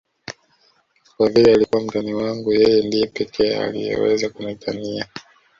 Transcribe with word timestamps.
Kwa 1.17 1.29
vile 1.29 1.53
alikuwa 1.53 1.81
mtani 1.81 2.13
wangu 2.13 2.53
yeye 2.53 2.87
ndiye 2.87 3.05
pekee 3.07 3.55
aliyeweza 3.55 4.29
kunitania 4.29 5.07